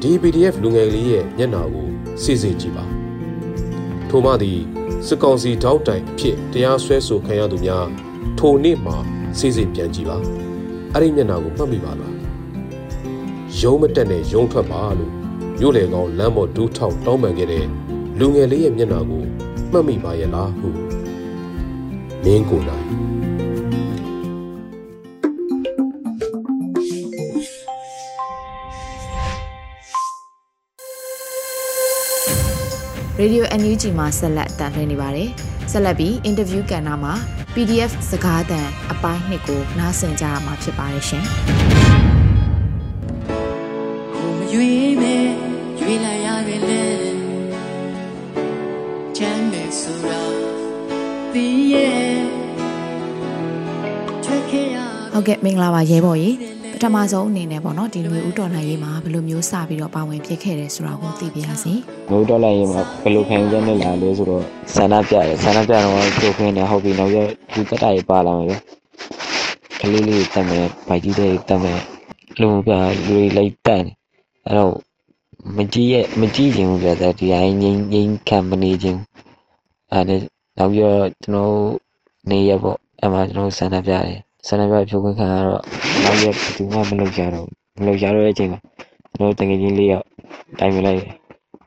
[0.01, 1.89] ဒီ PDF လူငယ်လေးရဲ့မျက်နှာကို
[2.23, 2.85] စစ်စစ်ကြည့်ပါ
[4.09, 4.61] ထို့မှသည်
[5.07, 7.87] စစ်ကောင်စီတောက်တိုင်အဖြစ်တရားစွဲဆိုခံရသူများ
[8.39, 8.97] ထိုနေ့မှာ
[9.39, 10.17] စစ်စစ်ပြန်ကြည့်ပါ
[10.93, 12.15] အဲ့ဒီမျက်နှာကိုမှတ်မိပါလား
[13.61, 15.13] ရုံးမတက်နဲ့ရုံးထွက်ပါလို့
[15.59, 17.67] မြို့လေကောင်းလမ်းပေါ်ဒူးထောက်တောင်းပန်ခဲ့တဲ့
[18.19, 19.23] လူငယ်လေးရဲ့မျက်နှာကို
[19.73, 20.69] မှတ်မိပါရဲ့လားဟု
[22.25, 22.85] မင်းကိုယ်တိုင်
[33.19, 35.29] ရေဒီယို NUG မှာဆက်လက်အတန်လှည့်နေပါတယ်။
[35.73, 37.15] ဆက်လက်ပြီးအင်တာဗျူးကဏ္ဍမှာ
[37.55, 38.61] PDF စကားသံ
[38.93, 41.25] အပိုင်းနှစ်ကိုနားဆင်ကြရမှာဖြစ်ပါတယ်ရှင်
[44.15, 45.15] ကိုမရွေးပဲ
[45.81, 46.94] ရွေးလိုက်ရတယ်လေ
[49.19, 50.21] ချမ်းပဲဆိုတာ
[51.35, 52.15] ဒီရဲ့
[54.25, 54.77] ထွက်ခဲ့ရ။
[55.15, 56.35] ဟုတ်ကဲ့မင်္ဂလာပါရဲဘော်ကြီး။
[56.75, 61.73] ပထမဆုံးအနေနဲ့ပေါ့နော်ဒီမျိုးဥတော်နိုင်ရေးမှာဘယ်လိုမျိုးစပြီးတော့ပါဝင်ဖြစ်ခဲ့တယ်ဆိုတာကိုသိပြရစီ
[62.11, 64.43] မျိုးတော့လိုက်ရင်ဘယ်လိုခံကြနေလာလဲဆိုတော့
[64.75, 67.17] ဆန္ဒပြတယ်ဆန္ဒပြတော့ကြိုခင်းနေဟုတ်ပြီနောက်ရ
[67.53, 68.57] ဒီတက်တာကြီးပါလာမယ်ပဲ
[69.81, 71.81] ကလေးလေးတက်မယ်ဗိုက်ကြီးတွေတက်မယ်
[72.41, 72.73] လူပြ
[73.07, 73.95] လူတွေလိုက်တက်တယ်
[74.47, 74.75] အဲ့တော့
[75.57, 79.01] မကြည့်ရဲ့မကြည့်ခြင်းဘူးပြတဲ့ဒီအိုင်းငိမ့်ငိမ့်ခံမနေခြင်း
[79.93, 80.17] အဲ့ဒါ
[80.59, 81.57] နောက်ပြီးတော့ကျွန်တော်
[82.31, 85.63] နေရပေါ့အဲ့မှာကျွန်တော်ဆန္ဒပြတယ်ဆန္ဒပြဖြုတ်ခွင့်ခံရတော့
[86.03, 86.25] နောက်ရ
[86.57, 87.47] ဒီမှမလုပ်ကြတော့
[87.79, 88.61] မလုပ်ကြတော့တဲ့အချိန်မှာ
[89.17, 90.07] ကျွန်တော်တကယ်ချင်းလေးယောက်
[90.59, 91.13] တိုင်ပြလိုက်တယ်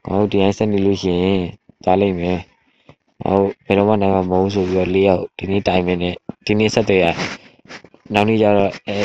[0.05, 1.41] ငါတို့ဒီအိုင်းဆက်နေလို့ရှိရင်
[1.83, 2.37] ကြားလိုက်မယ်။
[3.23, 7.05] ဟိုဘယ်တော့မှနိုင်မှာမဟုတ်ဆိုပြီးတော့လေးယောက်ဒီနေ့တိုင်မယ်နဲ့ဒီနေ့ဆက်တဲ့ရ
[8.13, 8.95] နောက်နေ့ကျတော့အဲ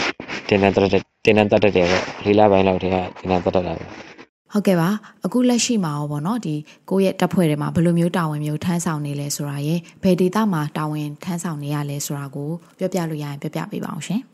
[0.49, 3.87] တင်တန်းတက်တဲ့တင်တန်းတက်တဲ့ပေါ့လေးလပိုင်းလောက်တည်းကတင်တန်းတက်တာပဲ။
[4.53, 4.89] ဟုတ်ကဲ့ပါ
[5.25, 6.55] အခုလက်ရှိမှာရောပေါ့နော်ဒီ
[6.91, 14.21] ကိုယ့်ရဲ့တပ်ဖွဲ့တွေမှာဘယ်လိုမျိုးတာဝန်မျိုးထမ်းဆောင်နေလဲဆိုတာရယ်ဘယ်ဒေသမှာတာဝန်ထမ်းဆောင်နေရလဲဆိုတာကိုပြောပြလို့ရရင်ပြောပြပေးပါအောင်ရှင်။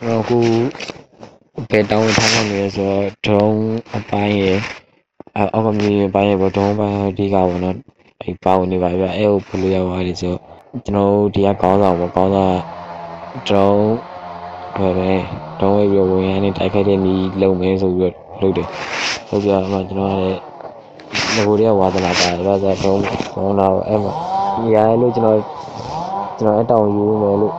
[0.00, 0.38] ကျွန်တော်အခု
[1.70, 3.62] ဘယ်တောင်းထားမှနေလဲဆိုတော့ဒရုန်း
[3.96, 4.58] အပိုင်းရယ်
[5.36, 7.76] အအောက်ကမြေအပိုင်းရယ်ပေါ့ဒရုန်းပိုင်းအဓိကပေါ့နော်
[8.22, 10.40] အဲပါဝင်နေပါဗျအဲကိုဖလို့ရပါတယ်ဆိုတော့
[10.84, 12.56] ကျွန်တော်တို့ဒီကကောင်းဆောင်ပေါ့ကောင်းဆောင်
[13.48, 13.86] ဒရုန်း
[14.76, 15.10] ဟိုပဲ
[15.60, 18.68] ဒရုန်းဝေးပြီးဝင်ရနေတိုက်ခိုက်တဲ့နီးလုံမယ်ဆိုပြီးတော့ လုပ်တယ်
[19.28, 20.40] ဟုတ်ပြအမှကျွန်တော်ကလည်း
[21.34, 24.12] ငကိုတွေကဝါသနာပါတယ်ဒါဆိုတော့ဒရုန်းတော့အဲ့မှာ
[24.56, 25.38] ဒီရလို့ကျွန်တော်
[26.38, 27.54] ကျွန်တော်အတောင်ယူမယ်လို့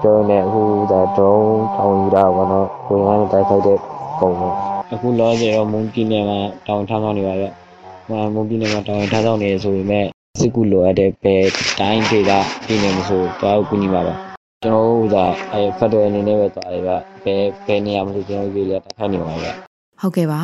[0.00, 3.78] ပြောနေအခုဒါဒရုန်းတောင်ယူတာပေါ့နော်ဝင်ရနေတိုက်ခိုက်တဲ့
[4.20, 4.54] ပုံပေါ့
[4.92, 7.46] အခုလောဆယ်တော့မွန်ကီနယ်မှာတောင်ထားမှနေပါဗျ
[8.10, 10.06] မမွန်ကီနယ်မှာတောင်ထားဆောင်နေဆိုပေမဲ့
[10.40, 11.44] စစ်ကူလိုအပ်တဲ့ဘယ်
[11.80, 12.32] တိုင်းဒေသ
[12.66, 14.14] ပြည်နယ်မဆိုတော့ကူညီပါပါ
[14.62, 15.16] ကျွန်တော်တို့က
[15.52, 16.92] အဲဖက်ဒရယ်အနေနဲ့ပဲသွားတယ်ဗျ
[17.24, 19.48] ဘယ်ဘယ်နေရာမှာဆိုကျွန်တော်တို့ပြည်လက်တက်ခတ်နေပါဗျ
[20.04, 20.42] ဟဟုတ်ကဲ့ပါ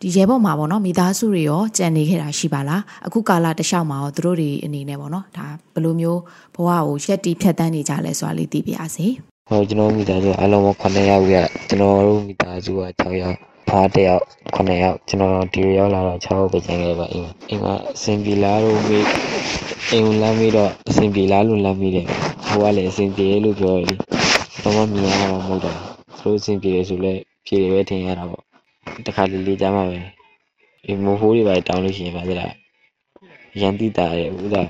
[0.00, 6.20] ဒီရဲဘော်မှာပေါ့နော်မိသားစုတွေရောကြံနေခဲ့တာရှိပါလားအခုကာလတလျှောက်မှာရောသူတို့တွေအနေနဲ့ပေါ့နော်ဒါဘယ်လိုမျိုး
[6.54, 9.06] ဘဝကိုရက်တီဖြတ်တန်းနေကြလဲဆိုတာလေးသိပြပါစေ
[9.50, 11.36] ဟိုကျွန်တော်မိသားစုအလုံး9ယောက်ရ
[11.68, 13.36] ကျွန်တော်တို့မိသားစုက6ယောက်
[13.68, 14.24] ဖားတစ်ယောက်
[14.56, 19.06] 9ယောက်ကျွန်တော်ဒီရောက်လာတော့6ယောက်ပဲကျန်ခဲ့ပါအိမ်မှာအိမ်မှာအဆင်ပြေလားလို့မေး
[19.92, 22.06] အိမ်ကိုလမ်းမေးတော့အဆင်ပြေလားလို့လမ်းမေးတယ်
[22.46, 23.94] ဟိုကလည်းအဆင်ပြေလို့ပြောတယ်လေ
[24.62, 25.76] တော့မမြင်ရတော့မဟုတ်တော့
[26.18, 27.12] သူတို့အဆင်ပြေတယ်ဆိုလဲ
[27.46, 28.49] ပြေတယ်ပဲထင်ရတာပေါ့
[29.06, 29.98] တခါလေးလေးကြမှာပဲ
[30.84, 32.52] ဒီမိုးဟိုးတွေပါတောင်းလို့ရှိရင်ပါသလား
[33.60, 34.62] ရန်တိတာရဲ့ဥဒါ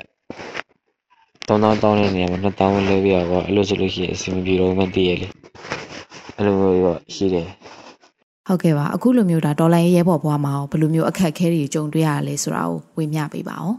[1.47, 5.29] တောင်းတောင်းတောင်းတဲ့နေရာမှာနှစ်တောင်းလဲပြရတော့အဲ့လိုဆိုလို့ရှိရင်အဆင်မပြေတော့မှတည်ရလေ
[6.37, 7.47] အဲ့လိုမျိုးတော့ရှိတယ်
[8.47, 13.77] ဟုတ်ကဲ့ပါအခုလိုမျိုးဒါဒေါ်လာရဲဘော်ဘွားမှာရောဘယ်လိုမျိုးအခက်အခဲတွေကြုံတွေ့ရလဲဆိုတာကိုဝေမျှပေးပါအောင်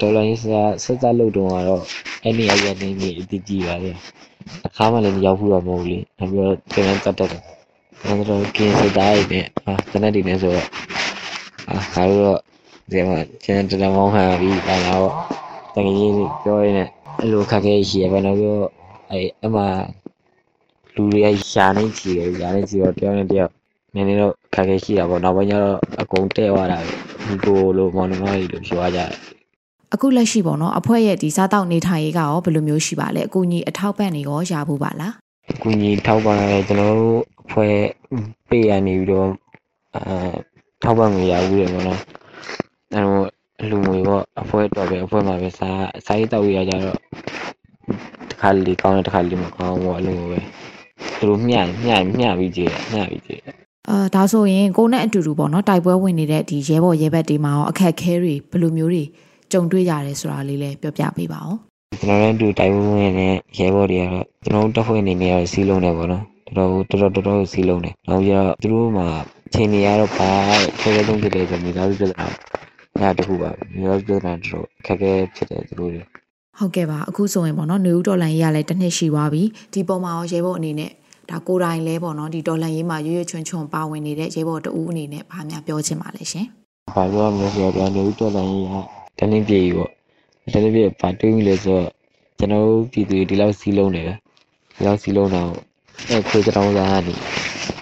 [0.00, 1.82] ဒေါ်လာရင်းစားဆက်စားလို့တော့ကတော့
[2.24, 3.90] အဲ့ဒီအရင်နေနေအတိကြီးပါလေ
[4.66, 7.42] အခါမှလည်းမရောက်ဘူးတော့မဟုတ်လေနောက်ပြီးတော့ပြန်တတ်တတ်တယ်
[8.06, 10.66] နောက်တော့ကင်းစတားရည်နဲ့အာတနက်ဒီနဲ့ဆိုတော့
[11.70, 12.38] အာဟာတော့
[12.90, 15.12] ဒီမှာကျန်တဲ့မောင်းဟန်ပြီးပါလာတော့
[15.74, 16.12] တကယ်ကြီး
[16.42, 16.88] ပြောရင်းနဲ့
[17.20, 18.56] အဲ့လိုခက်ခဲရှိရပါတော့ပြော
[19.10, 19.62] အဲ့အမှ
[20.94, 23.52] လူတွေကရှာနေချီတယ်ရှာနေချီတော့တယောက်နဲ့တယောက်
[23.94, 26.86] နည်းနည်းတော့ခက်ခဲရှိတာပေါ့နောက်ပိုင်းကျတော့အကုန်တဲ့သွားတာပဲ
[27.26, 29.10] ဒီကိုလိုမောင်နှမကြီးတို့ပြောကြတယ်
[29.94, 35.14] အခုလက်ရှိပေါ့နော်အဖွဲ့ရဲ့ဒီစားတောက်နေထိုင်ရေးကရောဘယ်လိုမျိုးရှိပါလဲအကူကြီးအထောက်ပံ့နေရောရဖို့ပါလား
[35.62, 37.76] ကူညီထောက်ပံ့ရဲကျွန်တော်တို့ အဖွဲ့
[38.48, 39.28] ပေးရနေပြီးတော့
[39.94, 40.04] အဲ
[40.82, 42.00] ထောက်ပံ့ငွေရဘူးတယ်ပေါ့နော်
[42.92, 43.28] အဲတော့
[43.70, 46.98] လူငွေပေါ့အဖွဲ့တော့ပဲအဖွဲ့မှာပဲစားစားရေးတောက်ရကြတော့
[48.28, 50.40] တစ်ခါလေကောင်းတယ်တစ်ခါလေမကောင်းဘူးပေါ့အဲ့လိုမျိုးပဲ
[51.18, 53.54] သူတို့မျှမျှမျှပြီးကြည့်တယ်မျှပြီးကြည့်တယ်
[53.88, 59.02] အာဒါဆိုရင်ကိုနဲ့အတူတူပေါ့နော်တိုက်ပွဲဝင်နေတဲ့ဒီရဲဘော်ရဲဘက်တွေမှာရောအခက်အခဲတွေဘယ်လိုမျိုးတွေ
[59.52, 61.56] ကြုံတွေ့ရတယ်ဆိုတာလေးလည်းပြောပြပေးပါဦး
[62.02, 66.24] ကျွန်တော်တို့အတူတိုင်ဝန်းဝင်နဲ့ရဲဘော်တွေကတော့ကျွန်တော်တို့တပ်ဖွဲ့အနေနဲ့ကတော့စီးလုံးတယ်ပေါ့နော်
[66.56, 69.06] တော်တော်တော်တော်တော်တော်စီးလုံးတယ်နောက်ပြီးတော့သူတို့မှာ
[69.54, 70.30] ချိန်နေရတော့ဘာ
[70.80, 76.02] ခဲခဲသုံးဖြစ်တယ်ဆိုမိသားစုပြဿနာအဲ့ဒါတခုပါပဲမိသားစုပြဿနာတော်တော်ခက်ခဲဖြစ်တယ်သူတို့တွေ
[76.58, 80.90] ဟုတ်ကဲ့ပါအခုဆိုရင်ပေါ့နော်နေဦးဒေါ်လန်ရေးရလဲတစ်နှစ်ရှိသွားပြီဒီပုံမှာရောရဲဘော်အနေနဲ့
[81.30, 86.46] ဒါကိုယ်တိုင်လဲပေါ့နော်ဒီဒေါ်လန်ရေးမှာရွရွချွန်းချွန်းပါဝင်နေတဲ့ရဲဘော်တဦးအနေနဲ့ဘာများပြောချင်ပါလဲရှင်။
[86.94, 88.66] ဘာပြောမလဲဆိုတော့ပြန်လို့တော်တယ်ကြီး
[89.18, 89.90] ကတနည်းပြေကြီးပေါ့။
[90.52, 91.88] တနည်းပြေဘာတွေးမိလဲဆိုတော့
[92.38, 94.14] ကျွန်တော်တို့ပြည်သူတွေဒီလောက်စီးလုံးတယ်ပဲ။
[94.76, 95.50] ဒီလောက်စီးလုံးတော့
[96.10, 97.14] အဲခွေးကြောင်စားနေ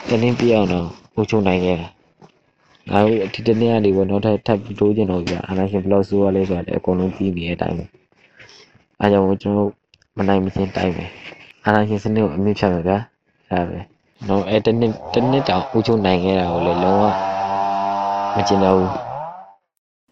[0.09, 1.88] တနည်းပြေအောင်တော့ဟိုချုံနိုင်ခဲ့တာ။
[2.90, 7.85] ငါတို့ဒီတနေ့ကနေပေါ့နောက်ထပ်ထပ်ပြီးတိုးကျင်တော့ပြအာနာရှင်ဘလောက်ဆိုးရလဲဆိုတာလည်းအကုန်လုံးပြီးနေတဲ့အတိုင်းပဲ။
[9.01, 9.72] အဲကြောင့်ကျွန်တော်တို့
[10.18, 11.05] မနိုင်မချင်းတိုင်းပဲ။
[11.64, 12.98] အာနာရှင်စနစ်ကိုအမြင့်ဖြတ်မယ်ဗျာ။
[13.51, 13.79] အဲဒါပဲ။
[14.29, 17.05] တော့အဲတနေ့တနေ့တောင်ဟိုချုံနိုင်ခဲ့တာကိုလည်းလုံးဝ
[18.37, 18.90] မကျင်တော့ဘူး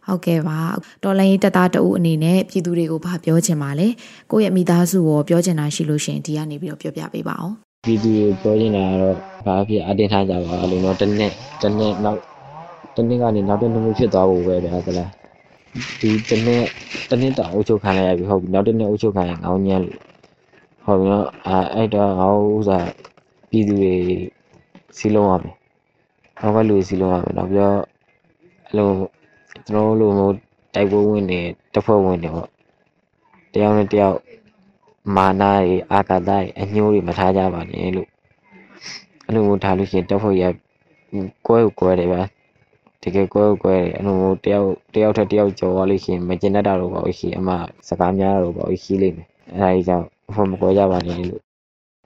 [0.06, 0.58] ဟုတ်ကဲ့ပါ
[1.02, 3.88] ဒေါ်လန်ရေးတက်သားတဦးအနေနဲ့ပြည်သူတွေကိုဘာပြောချင်ပါလဲ
[4.30, 9.16] ကိုယ့်ရဲ့မိသားစုကိုပြောချင်တာရှိလို့ရှရင်ဒီကနေပြီးတော့ပြောပြပေးပါအောင် ပြည်သူတွေပြောနေတာကတော့
[9.46, 12.18] ဘာဖြစ်အတင်းထားကြပါလို့တော့တစ်နေ့တစ်နေ့နောက်
[12.94, 15.10] တစ်နေ့ကနေနောက်တစ်နေ့မျိုးဖြစ်သွားဖို့ပဲဗျာသလား
[16.00, 16.62] ဒီတစ်နေ့
[17.08, 19.98] တစ်နေ့တော့အုပ်ချုပ်ခံလိုက်ရပြီဟုတ်ပြီနောက်တစ်နေ့အုပ်ချုပ်ခံရင်ငောင်းညမ်းလို့
[20.84, 22.88] ဟုတ်ပြီနော်အဲအဲ့တော့ငောင်းဥစား
[23.50, 23.94] ပြည်သူတွေ
[24.98, 25.54] စီလုံးရမယ်
[26.40, 27.78] ဟောကလူစီလုံးရမယ်နောက်ပြီးတော့
[28.66, 28.88] အဲ့လို
[29.66, 30.34] ကျွန်တော်တို့လိုမျိုး
[30.74, 31.40] တိုက်ပွဲဝင်နေ
[31.72, 32.48] တစ်ဖွဲ့ဝင်နေပေါ့
[33.52, 34.16] တယောက်နဲ့တယောက်
[35.16, 38.08] မာနာတွေအာကာသတွေအညိုးတွေမထားကြပါနဲ့လို့
[39.26, 40.44] အဲ့လိုမျိုးထားလို့ရှိရင်တက်ဖို့ရ
[41.46, 42.22] ကွဲကိုကွဲတယ်ဗျာ
[43.02, 47.48] တကယ်ကွဲကိုကွဲတယ်အဲ့လိုမျိုးတယောက်တယောက်ထက်တယောက်ကြော်သွားလို့ရှိရင်မကျင်တတ်တာတော့ပါဘူးရှိအမ
[47.88, 51.42] စကားများတာတော့ပါဘူးရှိလိမ့်မယ်အဲ့ဒါကြီးကြောင့်အဖို့မကွဲကြပါနဲ့လို့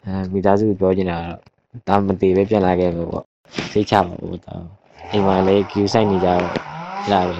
[0.05, 1.41] အဲမိသားစုပြောချင်တာကတော့
[1.89, 3.25] ဒါမသေးပဲပြန်လာခဲ့မယ်ပေါ့
[3.73, 4.67] သိချပါဘူးတောင်း
[5.11, 6.43] အိမ်မှာလည်း queue ဆိုင်နေကြတော့
[7.11, 7.35] လာပဲ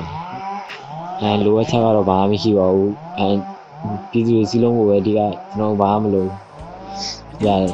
[1.21, 3.54] အဲလိုအပ်ချက်ကတော့ဘာမှမရှိပါဘူးအဲ
[4.11, 6.31] ပြည်သူတွေစီးလုံးကိုပဲဒီကကျွန်တော်ဘာမှမလုပ်
[7.47, 7.71] ရတယ်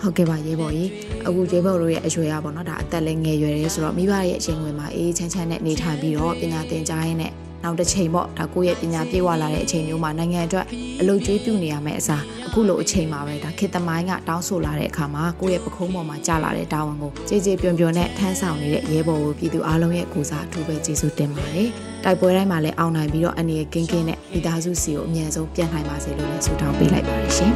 [0.00, 0.90] ဟုတ်ကဲ့ပါရဲဘော်ကြီး
[1.26, 7.32] အခုရဲဘော်တို့ရဲ့အရွယ်ရပါတော့ဒါအသက်လည်းငယ်ရွယ်တယ်ဆိုတော့မိဘရဲ့အချိန်ဝင်မှာအေးချမ်းချမ်းနဲ့နေထိုင်ပြီးတော့ပညာသင်ကြားရင်းနဲ့
[7.64, 10.66] နောက်တစ်ချိန်ပေါ့ဒါကိုယ့်ရဲ့ပညာပြေဝလာတဲ့အချိန်မျိုးမှာနိုင်ငံအတွက်
[11.00, 21.68] အလုပ်ကျွေးပြုနေရမယ့်အစားအခုလိုအချိန်မှာပဲဒါခေတ်သမိုင်းကတောင်းဆိုလာတဲ့အခါမှာကိုယ့်ရဲ့ပခုံးပေါ်မှာကြာလာတဲ့တာဝန်ကိုကြည်ကြည်ပြွန်ပြွန်နဲ့ထမ်းဆောင်နေတဲ့ရဲဘော်ကိုပြည်သူအားလုံးရဲ့ကိုစားအထူးပဲကျေးဇူးတင်ပါတယ်
[22.04, 27.52] တိုက်ပွဲတိုင်းမှာလည်းအောင်နိုင်ပြီးတော့အနေကင်းကင်းနဲ့မိသားစုစီကိုအမြန်ဆုံးပြန်နိုင်ပါစေလို့လည်းဆုတောင်းပေးလိုက်ပါတယ်ရှင်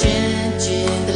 [0.00, 1.10] ကျင်းကျင်းတ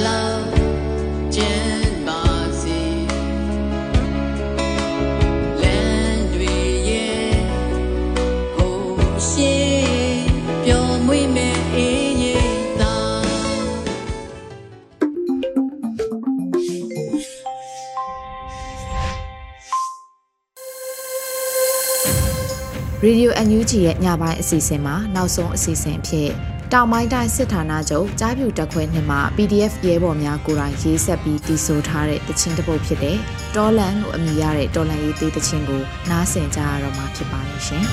[23.11, 26.29] ရေဒီယို NUG ရဲ့ညပိုင်းအစီအစဉ်မှာနောက်ဆုံးအစီအစဉ်အဖြစ်
[26.73, 33.17] တောင်ပိုင်းတိုင်းစစ်ဌာနချုပ်ကြားပြူတက်ခွဲနှစ်မှာ PDF ရဲဘော်များကိုယ်တိုင်ရေးဆက်ပြီးတည်ဆိုထားတဲ့တခြင်းတစ်ပုဒ်ဖြစ်တဲ့
[33.57, 37.85] တော်လန်လို့အမည်ရတဲ့တော်လန်ရေးသေးတခြင်းကိုနားဆင်ကြရတော့မှာဖြစ်ပါတယ်ရှင်။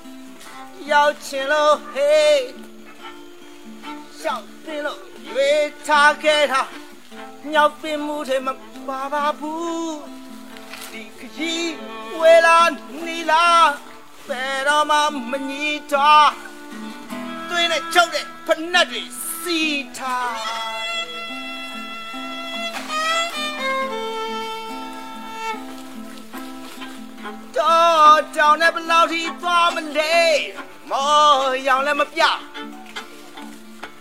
[4.75, 6.61] င်လို့ရွေးထားခဲ့တာ
[7.53, 8.49] ညောက်ပင်မှုတွေမ
[8.87, 9.97] ပါပါဘူး
[10.91, 11.73] ဒီခကြီး
[12.19, 12.59] ဝေလာ
[13.05, 13.47] နီလာ
[14.27, 14.97] ဘယ်တော့မှ
[15.31, 16.31] မညီတော့
[17.49, 19.03] တွင်းနဲ့ချုပ်တဲ့ဖနက်တွေ
[19.41, 19.59] စီ
[19.97, 20.71] ထား
[27.57, 30.17] တော့တောင်နဲ့ဘလောက်ထိသွားမလဲ
[30.91, 32.21] မောရောင်လည်းမပြ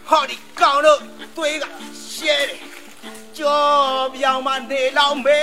[0.09, 1.01] ဟောဒီကောင်တို့
[1.37, 1.65] သွေးက
[2.13, 2.61] ရှဲတယ်
[3.37, 3.63] ကြော
[4.15, 5.43] ပြောင်မနေလောက်မေ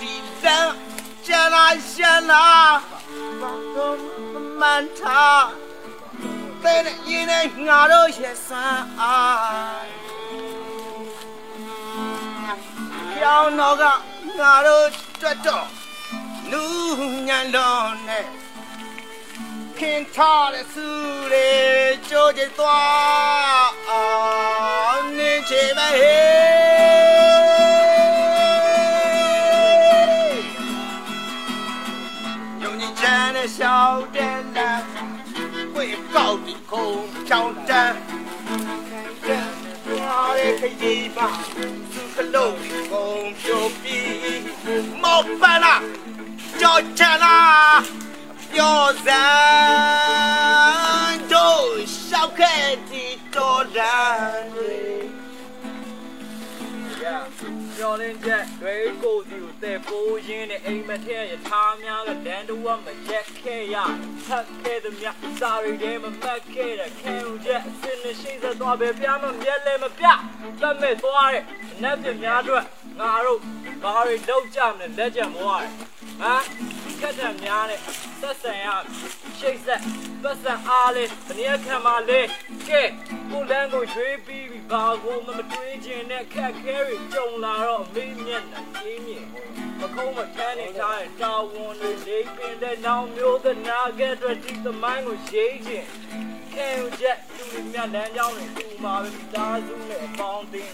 [0.00, 0.74] ဒီတန်း
[1.26, 2.46] ကျန်လာရှန်လာ
[3.40, 3.98] ဘာတော့
[4.60, 5.44] မန်ထား
[6.62, 9.86] တဲ့ရင်နဲ့ငါတို့ရဲ့ဆန်းအား
[13.14, 13.84] ပြောင်းတော့က
[14.38, 14.88] ငါတို့
[15.20, 15.66] တွတ်တော့
[16.50, 16.64] လူ
[17.28, 18.47] ညံလုံးနဲ့
[19.80, 20.88] ခင်ထားတဲ့စု
[21.32, 21.50] တွေ
[22.08, 24.06] ကြိုးကြသွားအော
[24.92, 34.84] င်နေချေပဲဟေးယုံကြည်ချမ်းနဲ့ရှောက်တဲ့လမ်း
[35.74, 36.90] ဝေကောက်ဒီခုံ
[37.28, 37.98] ချောင်းတန်း
[39.28, 41.28] ရာရဲ့ခရီးပါ
[41.92, 43.18] သူကလုံးဒီခုံ
[48.58, 53.96] ပြိုပြီးမောပနာ cho cha la cho ra đôi sao khe thì to ra
[57.76, 63.76] ကျော်လင်းချက်တွေကိုစီကိုတဲ့ပိုးရင်းနဲ့အိမ်မထက်ရထားများကဒန်တဝမရက်ခဲ့ရ
[64.26, 65.06] ထက်ခဲ့သည်မြ
[65.40, 70.06] စာရီတဲမမတ်ခဲ့တဲ့ခဲဦးချက်အစင်းနဲ့ရှိသက်သွားပဲပြမမျက်လဲမပြ
[70.60, 71.44] တတ်မဲ့သွားတဲ့
[71.82, 72.64] နတ်ပြများအတွက်
[73.00, 73.40] ငါတို့
[73.82, 75.72] ဘာတွေလောက်ကြမလဲလက်ချက်မွားတယ်
[76.20, 76.67] ဟမ်
[77.02, 77.80] ကတ်တယ်များနဲ့
[78.20, 78.68] သက်ဆန်ရ
[79.38, 79.80] ရှိတ်ဆက်
[80.22, 82.20] သက်ဆန်အားလေးတနည်းခံပါလေ
[82.68, 82.82] ကဲ
[83.30, 89.26] ကိုလန်းကိုရွေးပြီးပြီဘာကိုမမတွေးခြင်းနဲ့ခက်ခဲတွေကြုံလာတော့မေးမျက်နှာကြီးမြင်
[89.80, 95.86] မခုံးမထမ်းနေထားတဲ့တာဝန်တွေလေးပင်တဲ့နောင်မျိုးသနာကဲအတွက်ဒီသမိုင်းကိုရေးခြင်း
[96.54, 100.72] ခဲဦးချက်သူတွေမြတ်လမ်းကြောင်းတွေပူပါပဲမိသားစုနဲ့အပေါင်းအသင်း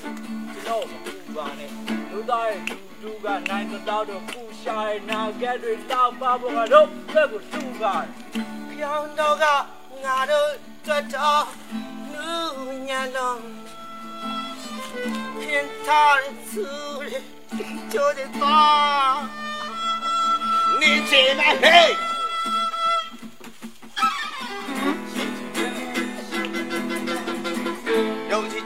[0.52, 1.70] ကျွန်တော်မပူပါနဲ့
[2.10, 8.08] လူသားရဲ့ လူတူကနိုင်တော့တော့ပူရှာရဲ့နာကဲတွေတောက်ပါဖို့ကတော့ဘက်ကိုတူပါတယ်
[8.70, 9.04] ပြော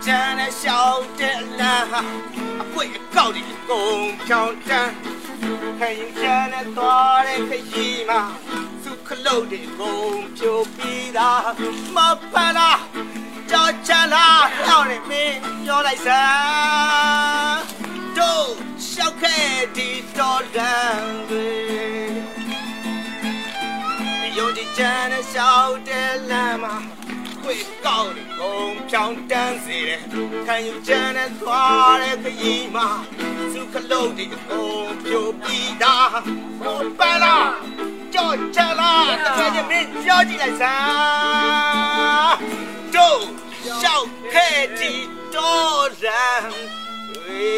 [0.09, 2.01] ခင်ထားတဲ့စုတွေကြိုးကြသွားနေချေပဲဟေးယုံကြည်ချမ်းနဲ့ရှောက်တဲ့လမ်းဟာ
[2.61, 4.95] အပွင့်အကောက်ဒီကုန်ဖြောင်းတန်း
[5.79, 8.21] ခိုင်ချမ်းနဲ့သွားတဲ့ခရီးမှာ
[8.83, 11.31] သူခလုတ်ဒီကုန်ဖြိုပြီးတာ
[11.95, 11.99] မ
[12.33, 12.81] ဖလား
[13.51, 17.61] ကြောက်ချလားဟောင်းနေမင်းပြောလိုက်စမ်း
[18.19, 18.49] တို့
[18.89, 21.51] ရှောက်ခဲ့ဒီတော်တန်းတွေ
[24.39, 26.98] ယုံကြည်ချမ်းနဲ့ရှောက်တဲ့လမ်းမှာ
[27.51, 30.03] ခွေကောင်းတယ်ဘုံဖြောင်းတန်းစေတယ်
[30.47, 32.89] ခံယူချမ်းနဲ့သွားတဲ့ခရီးမှာ
[33.53, 35.97] သူခလုံးတွေအကုန်ပြိုပြီးတာ
[36.61, 37.37] ဘုံပလာ
[38.15, 38.93] ကြော့ချလာ
[39.25, 42.37] တခါကျမင်းကြော့ကြည့်လိုက်စမ်း
[42.95, 43.23] တို့
[43.81, 44.93] ရှောက်ခဲ့တီ
[45.35, 46.45] တော်ရန်
[47.25, 47.53] ဝေ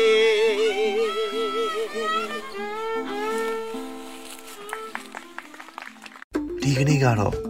[6.57, 7.50] းဒီကနေ့ကတော့